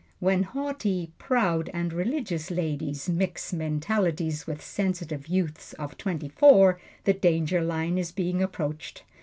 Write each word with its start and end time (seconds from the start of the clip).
When 0.19 0.41
haughty, 0.41 1.11
proud 1.19 1.69
and 1.75 1.93
religious 1.93 2.49
ladies 2.49 3.07
mix 3.07 3.53
mentalities 3.53 4.47
with 4.47 4.59
sensitive 4.63 5.27
youths 5.27 5.73
of 5.73 5.95
twenty 5.95 6.29
four, 6.29 6.79
the 7.03 7.13
danger 7.13 7.61
line 7.61 7.99
is 7.99 8.11
being 8.11 8.41
approached. 8.41 9.03